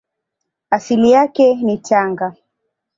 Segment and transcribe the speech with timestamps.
[0.69, 2.35] Asili yake ni Tanga.